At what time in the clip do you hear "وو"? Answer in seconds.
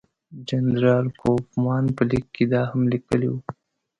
3.29-3.39